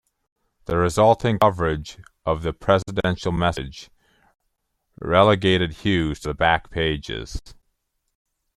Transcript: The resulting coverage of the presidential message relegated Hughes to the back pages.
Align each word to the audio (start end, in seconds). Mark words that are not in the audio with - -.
The 0.65 0.77
resulting 0.77 1.37
coverage 1.37 1.99
of 2.25 2.41
the 2.41 2.53
presidential 2.53 3.31
message 3.31 3.91
relegated 4.99 5.73
Hughes 5.73 6.19
to 6.21 6.29
the 6.29 6.33
back 6.33 6.71
pages. 6.71 7.37